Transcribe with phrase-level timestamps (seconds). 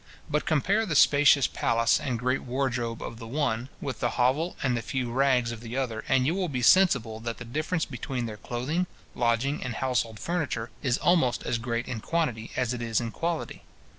[0.27, 4.75] But compare the spacious palace and great wardrobe of the one, with the hovel and
[4.75, 8.25] the few rags of the other, and you will be sensible that the difference between
[8.25, 12.99] their clothing, lodging, and household furniture, is almost as great in quantity as it is
[12.99, 13.61] in quality.